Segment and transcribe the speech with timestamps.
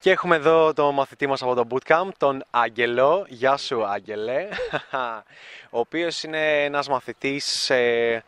[0.00, 3.26] Και έχουμε εδώ τον μαθητή μας από το Bootcamp, τον Άγγελο.
[3.28, 4.48] Γεια σου Άγγελε.
[5.70, 8.24] Ο οποίος είναι ένας μαθητής ε,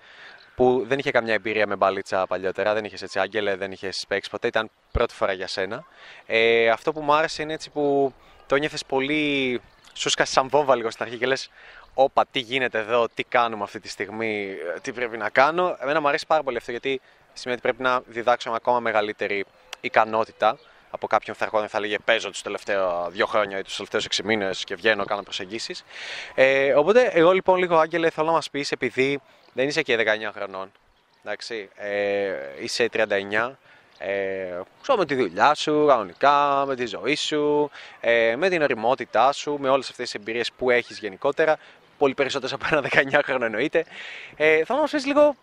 [0.54, 2.74] που δεν είχε καμιά εμπειρία με μπαλίτσα παλιότερα.
[2.74, 4.46] Δεν είχες έτσι Άγγελε, δεν είχες παίξει ποτέ.
[4.46, 5.84] Ήταν πρώτη φορά για σένα.
[6.26, 8.14] Ε, αυτό που μου άρεσε είναι έτσι που
[8.46, 9.60] το νιώθες πολύ...
[9.92, 11.50] Σου σκάσει σαν βόμβα λίγο στην αρχή και λες
[11.94, 15.76] όπα τι γίνεται εδώ, τι κάνουμε αυτή τη στιγμή, τι πρέπει να κάνω.
[15.80, 17.00] Εμένα μου αρέσει πάρα πολύ αυτό γιατί
[17.32, 19.44] σημαίνει ότι πρέπει να διδάξω ακόμα μεγαλύτερη
[19.80, 20.58] ικανότητα
[20.90, 24.22] από κάποιον θα έρχονταν θα λέγε παίζω τους τελευταία δύο χρόνια ή τους τελευταίους έξι
[24.22, 25.84] μήνες και βγαίνω, κάνω προσεγγίσεις.
[26.34, 29.20] Ε, οπότε, εγώ λοιπόν λίγο, Άγγελε, θέλω να μας πεις, επειδή
[29.52, 30.72] δεν είσαι και 19 χρονών,
[31.24, 33.58] εντάξει, ε, είσαι 39,
[33.98, 34.60] ε,
[34.96, 39.68] με τη δουλειά σου, κανονικά, με τη ζωή σου, ε, με την οριμότητά σου, με
[39.68, 41.58] όλες αυτές τις εμπειρίες που έχεις γενικότερα,
[41.98, 43.84] πολύ περισσότερες από ένα 19 χρόνο εννοείται.
[44.36, 45.36] Ε, θέλω να μας πεις λίγο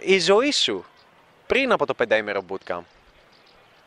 [0.00, 0.84] η ζωή σου
[1.46, 2.82] πριν από το πενταήμερο bootcamp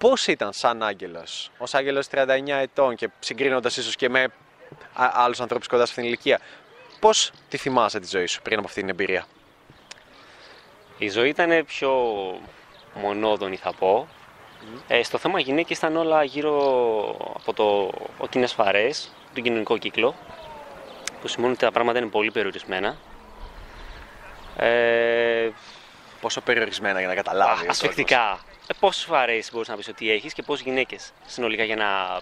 [0.03, 4.27] πώς ήταν σαν άγγελος, ως άγγελος 39 ετών και συγκρίνοντας ίσως και με
[4.93, 6.39] άλλους ανθρώπους κοντά σε αυτήν την ηλικία,
[6.99, 9.25] πώς τη θυμάσαι τη ζωή σου πριν από αυτή την εμπειρία;
[10.97, 11.91] Η ζωή ήταν πιο
[12.93, 14.07] μονόδονη θα πω.
[14.87, 16.57] Ε, στο θέμα γυναίκες ήταν όλα γύρω
[17.35, 20.15] από το ο κοινές φαρές, τον κοινωνικό κύκλο,
[21.21, 22.97] που σημαίνει ότι τα πράγματα είναι πολύ περιορισμένα.
[24.57, 25.49] Ε,
[26.21, 27.69] Πόσο περιορισμένα για να καταλάβεις.
[27.69, 28.39] Ασφεκτικά.
[28.67, 32.19] Ε, Πόσες φορέ μπορείς να πεις ότι έχεις και πόσε γυναίκες συνολικά για να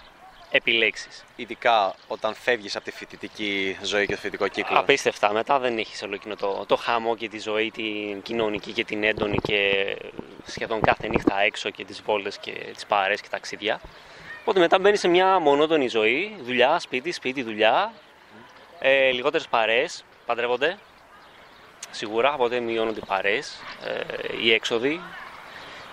[0.51, 4.79] επιλέξεις; Ειδικά όταν φεύγεις από τη φοιτητική ζωή και το φοιτητικό κύκλο.
[4.79, 5.33] Απίστευτα.
[5.33, 9.03] Μετά δεν έχεις όλο εκείνο το, το χαμό και τη ζωή την κοινωνική και την
[9.03, 9.95] έντονη και
[10.45, 13.81] σχεδόν κάθε νύχτα έξω και τις βόλτες και τις παρέ και ταξίδια.
[14.41, 17.93] Οπότε μετά μπαίνει σε μια μονότονη ζωή, δουλειά, σπίτι, σπίτι, δουλειά,
[18.79, 19.85] ε, λιγότερες παρέ,
[20.25, 20.77] παντρεύονται.
[21.91, 25.01] Σίγουρα, οπότε μειώνονται οι παρέ, ε, οι έξοδοι,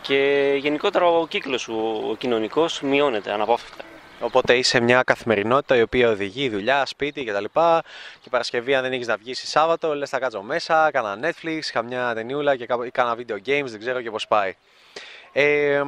[0.02, 3.84] και γενικότερα ο κύκλος σου, ο κοινωνικός, μειώνεται αναπόφευκτα.
[4.20, 7.44] Οπότε είσαι μια καθημερινότητα η οποία οδηγεί δουλειά, σπίτι κτλ.
[7.44, 7.82] Και,
[8.20, 12.14] και Παρασκευή, αν δεν έχεις να βγεις Σάββατο, λες θα κάτσω μέσα, κάνα Netflix, καμιά
[12.14, 14.54] ταινιούλα και κάνα video games, δεν ξέρω και πώς πάει.
[15.32, 15.82] Ε,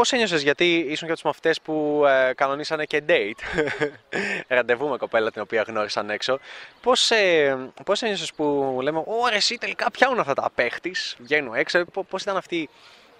[0.00, 3.62] Πώς ένιωσες, γιατί ήσουν και από τους μαθητές που ε, κανονίσανε και date,
[4.56, 6.38] ραντεβού με κοπέλα την οποία γνώρισαν έξω.
[6.82, 11.84] Πώς ε, πώς ένιωσες που λέμε, Ωρε, εσύ τελικά πιάνουν αυτά τα παίχτη, βγαίνουν έξω.
[12.08, 12.68] Πώς ήταν αυτή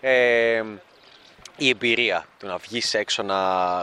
[0.01, 0.63] ε,
[1.57, 3.37] η εμπειρία του να βγεις έξω να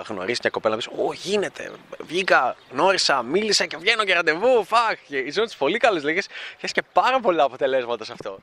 [0.08, 4.64] γνωρίσεις μια κοπέλα να πεις: Ω, γίνεται, βγήκα, γνώρισα, μίλησα και βγαίνω και ραντεβού.
[4.64, 6.28] Φαχ, ήσουν τι πολύ καλές λέγες.
[6.62, 8.40] Έχει και πάρα πολλά αποτελέσματα σε αυτό.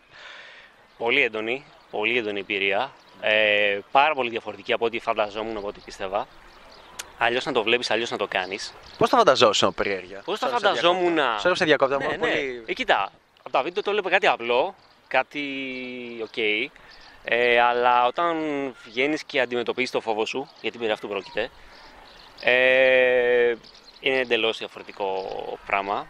[0.98, 2.92] Πολύ έντονη, πολύ έντονη εμπειρία.
[3.26, 6.26] Ε, πάρα πολύ διαφορετική από ό,τι φανταζόμουν, από ό,τι πίστευα.
[7.18, 8.74] Αλλιώς να το βλέπεις, αλλιώς να το κάνεις.
[8.98, 11.18] Πώς τα φανταζόσουν, περιέργεια; Πώς τα φανταζόμουν.
[11.38, 12.16] Σε σε διακόπτω, ναι, ναι.
[12.16, 12.62] Πολύ...
[12.66, 14.74] Ε, κοίτα, από τα βίντεο το έλεγα κάτι απλό,
[15.08, 15.40] κάτι
[16.22, 16.28] ok.
[16.36, 16.66] Okay,
[17.24, 18.36] ε, αλλά όταν
[18.84, 21.50] βγαίνεις και αντιμετωπίζεις το φόβο σου, γιατί περί αυτού πρόκειται,
[22.40, 23.54] ε,
[24.00, 25.28] είναι εντελώς διαφορετικό
[25.66, 26.06] πράγμα.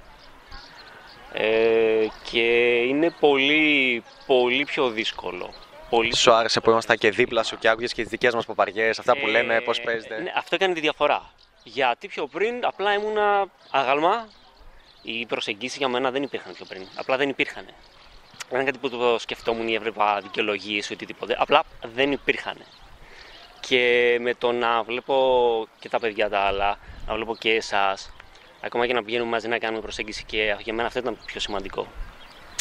[1.32, 5.50] Ε, και είναι πολύ, πολύ πιο δύσκολο
[5.94, 6.16] πολύ.
[6.16, 9.16] Σου άρεσε που ήμασταν και δίπλα σου και άκουγες και τις δικές μας παπαριές, αυτά
[9.16, 10.20] που λέμε, πώς παίζετε.
[10.20, 11.30] Ναι, αυτό έκανε τη διαφορά.
[11.64, 14.28] Γιατί πιο πριν απλά ήμουνα αγαλμά.
[15.02, 16.86] Οι προσεγγίσεις για μένα δεν υπήρχαν πιο πριν.
[16.96, 17.64] Απλά δεν υπήρχαν.
[17.64, 21.36] Δεν ήταν κάτι που το σκεφτόμουν ή έβλεπα δικαιολογίες ή οτιδήποτε.
[21.38, 21.62] Απλά
[21.94, 22.56] δεν υπήρχαν.
[23.60, 28.12] Και με το να βλέπω και τα παιδιά τα άλλα, να βλέπω και εσάς,
[28.60, 31.40] ακόμα και να πηγαίνουμε μαζί να κάνουμε προσέγγιση και για μένα αυτό ήταν το πιο
[31.40, 31.86] σημαντικό.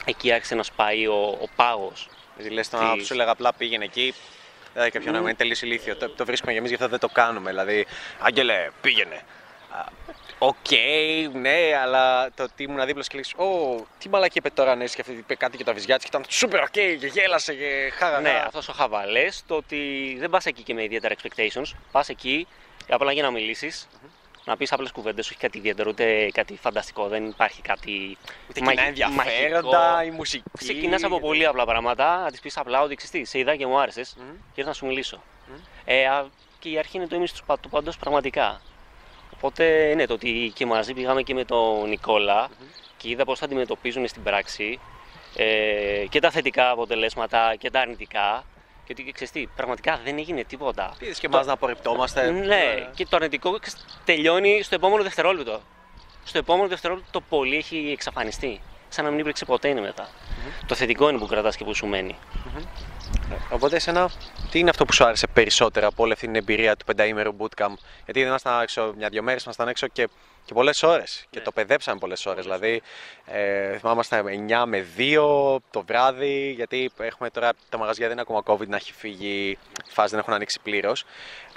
[0.06, 3.84] Εκεί άρχισε να σπάει ο, ο πάγος Δηλαδή, λες τον άνθρωπο σου έλεγα απλά πήγαινε
[3.84, 4.14] εκεί.
[4.74, 5.22] Δηλαδή, κάποιο mm.
[5.22, 5.96] είναι τελείως ηλίθιο.
[5.96, 7.50] Το, το βρίσκουμε για εμείς γι' αυτό δεν το κάνουμε.
[7.50, 7.86] Δηλαδή,
[8.20, 9.22] Άγγελε, πήγαινε.
[10.38, 14.76] Ok, okay, ναι, αλλά το ότι ήμουν δίπλα και λέει, Ω, τι μαλακία είπε τώρα,
[14.76, 18.20] ναι, και είπε κάτι και το βυζιά και ήταν super ok και γέλασε και χάγα.
[18.20, 21.72] Ναι, αυτός ο χαβαλές, το ότι δεν πας εκεί και με ιδιαίτερα expectations.
[21.92, 22.48] Πας εκεί
[22.90, 24.13] απλά για να μιλήσεις, mm-hmm
[24.46, 27.08] να πεις απλές κουβέντες, όχι κάτι ιδιαίτερο, ούτε κάτι φανταστικό.
[27.08, 28.18] Δεν υπάρχει κάτι.
[28.50, 30.44] Ούτε κοινά ενδιαφέροντα, η μουσική.
[30.58, 33.80] Ξεκινάς από πολύ απλά πράγματα, να τη πεις απλά ότι ξέρεις σε είδα και μου
[33.80, 34.36] άρεσες mm.
[34.54, 35.18] και να σου μιλήσω.
[35.18, 35.60] Mm.
[35.86, 36.08] Ε,
[36.60, 38.62] και η αρχή είναι το ίμιση του παντό πραγματικά.
[39.36, 42.94] Οπότε ναι, το ότι και μαζί πήγαμε και με τον Νικόλα mm-hmm.
[42.98, 44.80] και είδα πώς θα αντιμετωπίζουν στην πράξη
[45.36, 48.46] ε, και τα θετικά αποτελέσματα και τα αρνητικά.
[48.86, 50.94] Και ότι ξέρεις τι, πραγματικά δεν έγινε τίποτα.
[51.00, 52.32] Είδε και εμάς να απορριπτόμαστε.
[52.32, 53.60] Ναι, και το αρνητικό
[54.06, 55.62] τελειώνει στο επόμενο δευτερόλεπτο.
[56.24, 58.62] Στο επόμενο δευτερόλεπτο το πολύ έχει εξαφανιστεί.
[58.90, 60.08] Σαν να μην υπήρξε ποτέ είναι μετά.
[60.08, 60.64] Mm-hmm.
[60.68, 62.16] Το θετικό είναι που κρατάς και που σου μένει.
[62.34, 62.64] Mm-hmm.
[63.52, 64.10] Οπότε, εσένα,
[64.52, 67.74] τι είναι αυτό που σου άρεσε περισσότερο από όλη αυτή την εμπειρία του πενταήμερου bootcamp;
[68.06, 70.10] Γιατί δεν ήμασταν έξω μια-δυο μέρες, ήμασταν έξω και
[70.46, 71.26] Και πολλές ώρες.
[71.30, 71.44] Και Ναι.
[71.46, 72.44] το παιδέψαμε πολλές ώρες.
[72.44, 72.82] Δηλαδή,
[73.26, 78.42] ε, θυμάμαστε 9 με 2 το βράδυ, γιατί έχουμε τώρα τα μαγαζιά δεν είναι ακόμα
[78.46, 79.50] COVID να έχει φύγει,
[79.88, 81.06] η φάση δεν έχουν ανοίξει πλήρως.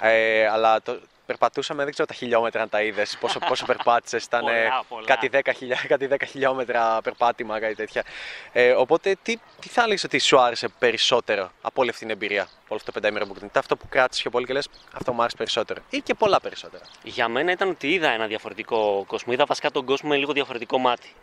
[0.01, 4.23] Ε, αλλά το, περπατούσαμε, δεν ξέρω τα χιλιόμετρα αν τα είδες, πόσο, πόσο περπάτησες.
[4.23, 5.05] Ήταν ε, Πολλά, πολλά.
[5.05, 8.03] κάτι 10, χιλιά, κάτι 10 χιλιόμετρα περπάτημα, κάτι τέτοια.
[8.51, 12.41] Ε, οπότε, τι, τι θα έλεγες ότι σου άρεσε περισσότερο από όλη αυτή την εμπειρία,
[12.41, 15.13] από όλο αυτό το πενταήμερο που Τι αυτό που κράτησες πιο πολύ και λες, αυτό
[15.13, 15.81] μου άρεσε περισσότερο.
[15.89, 16.83] Ή και πολλά περισσότερα.
[17.03, 19.33] Για μένα ήταν ότι είδα ένα διαφορετικό κόσμο.
[19.33, 21.13] Είδα βασικά τον κόσμο με λίγο διαφορετικό μάτι.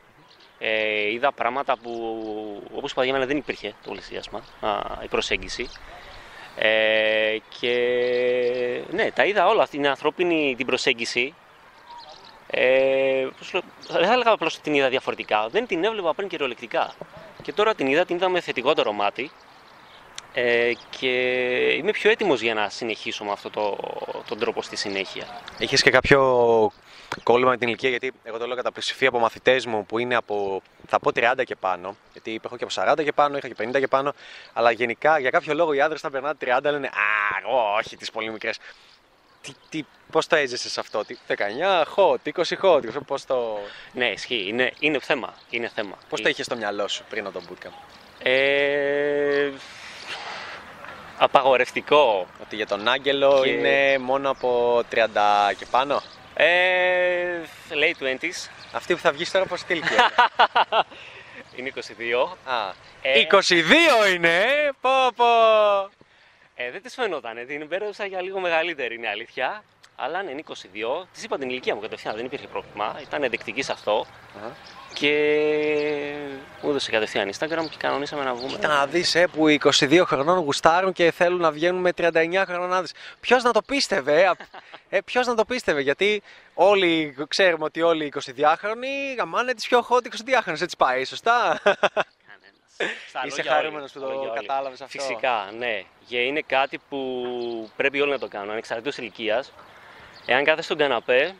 [0.58, 1.92] Ε, είδα πράγματα που,
[2.74, 5.68] όπως είπα, για μένα δεν υπήρχε το πλησίασμα, α, η προσέγγιση.
[6.56, 7.74] Ε, και
[8.90, 11.34] ναι, τα είδα όλα, αυτή την ανθρώπινη την προσέγγιση.
[12.46, 16.28] Ε, πώς λέω, δεν θα έλεγα απλώς ότι την είδα διαφορετικά, δεν την έβλεπα πριν
[16.28, 16.94] κυριολεκτικά.
[17.42, 19.30] Και τώρα την είδα, την είδα με θετικότερο μάτι.
[20.36, 21.08] Ε, και
[21.76, 23.76] είμαι πιο έτοιμος για να συνεχίσω με αυτόν το,
[24.28, 25.26] τον τρόπο στη συνέχεια.
[25.58, 26.20] Είχε και κάποιο
[27.22, 30.14] κόλλημα με την ηλικία, γιατί εγώ το λέω κατά πλειοψηφία από μαθητές μου που είναι
[30.14, 33.54] από θα πω 30 και πάνω, γιατί έχω και από 40 και πάνω, είχα και
[33.58, 34.12] 50 και πάνω,
[34.52, 36.90] αλλά γενικά για κάποιο λόγο οι άντρες όταν περνάνε 30 λένε Α,
[37.44, 38.58] εγώ όχι, τις πολύ μικρές.
[39.40, 41.34] Τι, τι, πώς το έζησε σε αυτό, τι, 19
[41.94, 43.58] hot, 20 hot, πώς το,
[43.92, 44.44] Ναι, ισχύει.
[44.48, 45.34] Είναι, είναι θέμα.
[45.50, 45.98] Είναι θέμα.
[46.08, 47.72] πώς το είχες στο μυαλό σου πριν από το bootcamp.
[48.22, 49.50] Ε,
[51.18, 52.26] απαγορευτικό.
[52.42, 56.02] Ότι για τον Άγγελο Και- είναι μόνο από 30 και πάνω;
[56.36, 57.40] Ε,
[57.70, 58.48] late 20s.
[58.72, 60.12] Αυτή που θα βγεις τώρα πώς τι ηλικία
[61.56, 62.36] είναι; Είναι 22.
[62.44, 62.72] Α,
[63.02, 63.26] Ε.
[63.30, 65.24] 22 είναι, ε, πω πω.
[66.54, 67.46] Ε, δεν της φαινόταν.
[67.46, 69.64] Την πέρασσα για λίγο μεγαλύτερη, είναι αλήθεια.
[69.96, 71.06] Αλλά ναι, είναι 22.
[71.12, 72.98] Της είπα την ηλικία μου κατευθείαν, δεν υπήρχε πρόβλημα.
[73.02, 74.06] Ήταν ενδεικτική σε αυτό.
[74.36, 74.56] Αχα.
[74.94, 75.10] Και
[76.74, 77.30] μου έδωσε κατευθείαν
[77.64, 78.48] Instagram και κανονίσαμε να βγούμε.
[78.52, 82.42] Κοίτα να δεις ε, που οι 22 χρονών γουστάρουν και θέλουν να βγαίνουν με 39
[82.46, 82.92] χρονών άντρες.
[83.20, 84.40] Ποιος να το πίστευε, ε, απ-
[84.88, 86.22] ε, ποιος να το πίστευε, γιατί
[86.54, 92.96] όλοι ξέρουμε ότι όλοι οι 22χρονοι γαμάνε τις πιο hot 22χρονες, έτσι πάει, σωστά; Κανένας.
[93.08, 94.40] Στα Είσαι λόγια χαρούμενος όλοι, που στα το λόγια όλοι.
[94.46, 95.82] κατάλαβες αυτό; Φυσικά, ναι.
[96.08, 97.00] Και είναι κάτι που
[97.76, 99.52] πρέπει όλοι να το κάνουν, ανεξαρτήτως ηλικίας.
[100.26, 101.34] Εάν κάθεσαι στον καναπέ,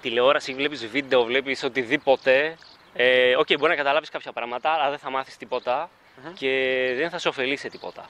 [0.00, 2.56] τηλεόραση, βλέπεις βίντεο, βλέπεις οτιδήποτε,
[3.00, 5.90] ε, οκ, μπορεί να καταλάβεις κάποια πράγματα, αλλά δεν θα μάθεις τίποτα
[6.24, 6.32] Μμμ.
[6.32, 6.48] και
[6.96, 8.06] δεν θα σε ωφελήσει σε τίποτα.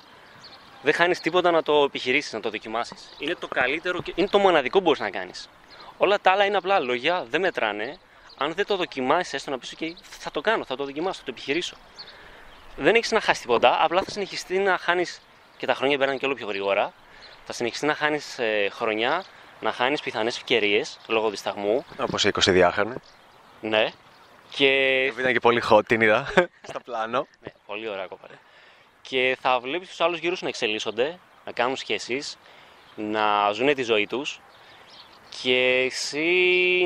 [0.82, 3.16] Δεν χάνεις τίποτα να το επιχειρήσεις, να το δοκιμάσεις.
[3.18, 5.48] Είναι το καλύτερο και είναι το μοναδικό που μπορείς να κάνεις.
[5.96, 7.98] Όλα τα άλλα είναι απλά λόγια, δεν μετράνε.
[8.38, 11.24] Αν δεν το δοκιμάσεις, έστω να πεις, «OK, θα το κάνω, θα το δοκιμάσω, θα
[11.24, 11.76] το επιχειρήσω
[12.78, 13.84] δεν έχεις να χάσεις τίποτα.
[13.84, 15.20] Απλά θα συνεχιστεί να χάνεις
[15.56, 16.92] και τα χρόνια περνάνε και όλο πιο γρήγορα.
[17.44, 18.38] Θα συνεχιστεί να χάνεις
[18.70, 19.24] χρονιά,
[19.60, 21.84] να χάνεις πιθανές ευκαιρίες λόγω δισταγμού.
[21.98, 22.94] Όπως οι 22χρονοι.
[23.60, 23.92] Ναι.
[24.50, 25.04] Και.
[25.04, 26.32] Ήταν και πολύ hot, την είδα,
[26.68, 27.26] στο πλάνο.
[27.40, 28.34] Ναι, πολύ ωραία κοπάρε.
[29.02, 32.38] Και θα βλέπεις τους άλλους γύρω σου να εξελίσσονται, να κάνουν σχέσεις,
[32.96, 34.40] να ζουν τη ζωή τους
[35.42, 36.26] και εσύ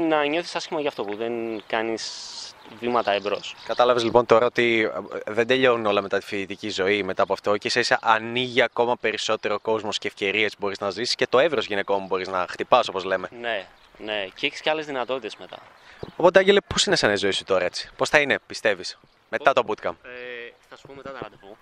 [0.08, 1.32] να νιώθεις άσχημα για αυτό που δεν
[1.66, 2.32] κάνεις
[2.80, 3.54] βήματα εμπρός.
[3.66, 4.90] Κατάλαβες λοιπόν τώρα ότι
[5.24, 8.62] ε, δεν τελειώνουν όλα μετά τη φοιτητική ζωή, μετά από αυτό και ίσα ίσα ανοίγει
[8.62, 12.28] ακόμα περισσότερο κόσμος και ευκαιρίες που μπορείς να ζήσεις και το εύρος γυναικών που μπορείς
[12.28, 13.28] να χτυπάς όπως λέμε.
[13.40, 13.66] Ναι,
[13.98, 14.28] ναι.
[14.34, 15.58] Και έχεις και άλλες δυνατότητες μετά.
[16.16, 19.52] Οπότε Άγγελε, πώς είναι σαν η ζωή σου τώρα έτσι, πώς θα είναι πιστεύεις, μετά
[19.52, 21.56] το bootcamp; Ε, θα σου πω μετά τα ραντεβού.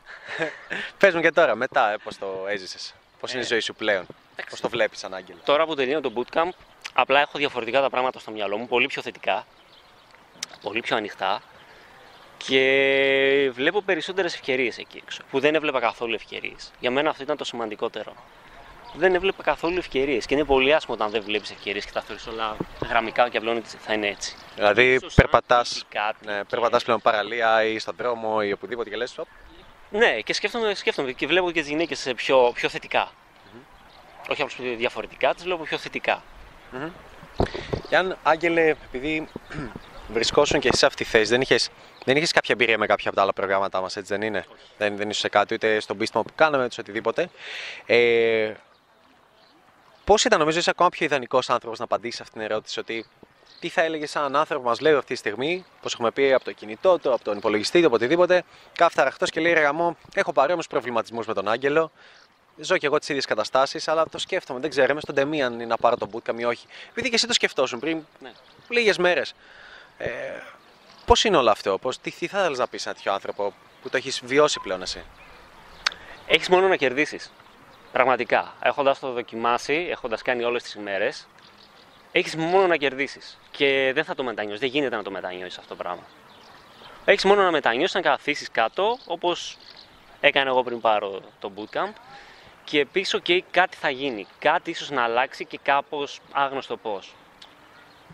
[0.98, 3.74] Πες μου και τώρα, μετά, ε, πώς το έζησες, πώς είναι η Ε, ζωή σου
[3.74, 4.50] πλέον, εντάξει.
[4.50, 6.48] πώς το βλέπεις σαν Άγγελε; Τώρα που τελειώνω το bootcamp,
[6.92, 9.46] απλά έχω διαφορετικά τα πράγματα στο μυαλό μου, πολύ πιο θετικά,
[10.62, 11.42] πολύ πιο ανοιχτά
[12.36, 16.70] και βλέπω περισσότερες ευκαιρίες εκεί έξω, που δεν έβλεπα καθόλου ευκαιρίες.
[16.80, 18.12] Για μένα αυτό ήταν το σημαντικότερο.
[18.94, 22.26] Δεν έβλεπα καθόλου ευκαιρίες και είναι πολύ άσχημο όταν δεν βλέπεις ευκαιρίες και τα θεωρείς
[22.26, 22.56] όλα
[22.88, 24.36] γραμμικά και απλώνει ότι θα είναι έτσι.
[24.54, 28.52] Δηλαδή Ίσως αν περπατάς, τύχει κάτι ναι, και- περπατάς πλέον παραλία ή στον δρόμο ή
[28.52, 29.26] οπουδήποτε και λες, «Οπ,
[29.90, 33.12] Ναι, και σκέφτομαι, σκέφτομαι και βλέπω και τις γυναίκες πιο, πιο θετικά.
[34.28, 36.22] Όχι απλώς διαφορετικά, τις βλέπω πιο θετικά.
[37.88, 39.28] Και αν, Άγγελε, επειδή
[40.14, 41.68] βρισκόσουν και εσύ σε αυτή τη θέση, δεν είχες,
[42.04, 44.44] δεν είχες κάποια εμπειρία με κάποια από τα άλλα προγράμματά μας, έτσι δεν είναι;
[44.78, 47.30] Δεν, δεν ήσουν σε κάτι, ούτε στον πίστημα που κάναμε, ούτε σε οτιδήποτε.
[47.86, 48.52] Ε,
[50.04, 53.06] πώς ήταν, νομίζω, είσαι ακόμα πιο ιδανικός άνθρωπος να απαντήσεις σε αυτήν την ερώτηση, ότι
[53.60, 56.32] τι θα έλεγε σαν έναν άνθρωπο που μας λέει αυτή τη στιγμή, πως έχουμε πει
[56.32, 58.42] από το κινητό του, από τον υπολογιστή του, από οτιδήποτε,
[58.76, 61.90] κάθεται αραχτός και λέει ρε γαμό, έχω παρόμοιους προβληματισμούς με τον Άγγελο,
[62.62, 64.60] Ζω και εγώ τις ίδιες καταστάσεις, αλλά το σκέφτομαι.
[64.60, 66.66] Δεν ξέρω, είμαι στον τεμή αν είναι να πάρω τον bootcamp ή όχι.
[66.90, 68.32] Επειδή και εσύ το σκεφτόσουν πριν Ναι.
[68.68, 69.34] λίγες μέρες.
[69.98, 70.08] Ε,
[71.04, 73.54] Πώς είναι όλο αυτό, πώς, τι, τι θα ήθελε να πεις σε ένα τέτοιο άνθρωπο
[73.82, 75.04] που το έχεις βιώσει πλέον εσύ;
[76.26, 77.30] Έχεις μόνο να κερδίσεις.
[77.92, 78.54] Πραγματικά.
[78.62, 81.26] Έχοντας το δοκιμάσει, έχοντας κάνει όλες τις ημέρες,
[82.12, 83.38] έχεις μόνο να κερδίσεις.
[83.50, 84.60] Και δεν θα το μετανιώσεις.
[84.60, 86.02] Δεν γίνεται να το μετανιώσεις αυτό το πράγμα.
[87.04, 89.56] Έχεις μόνο να μετανιώσεις, να καθίσεις κάτω, όπως
[90.20, 91.92] έκανα εγώ πριν πάρω το bootcamp.
[92.64, 94.26] Και πίσω και κάτι θα γίνει.
[94.38, 97.14] Κάτι ίσως να αλλάξει και κάπως άγνωστο πώς.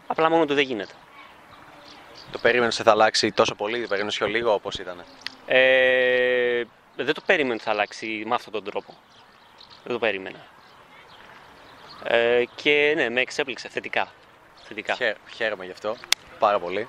[0.06, 0.92] Απλά μόνο του δεν γίνεται.
[2.32, 5.04] Το περίμενες ότι θα αλλάξει τόσο πολύ, το περίμενες πιο λίγο όπως ήταν.
[5.46, 6.62] Ε,
[6.96, 8.94] δεν το περίμενα ότι θα αλλάξει με αυτόν τον τρόπο.
[9.86, 10.38] Δεν το περίμενα.
[12.04, 14.08] Ε, και ναι, με εξέπληξε θετικά.
[14.62, 14.96] θετικά.
[15.34, 15.96] Χαίρομαι γι' αυτό
[16.38, 16.88] πάρα πολύ.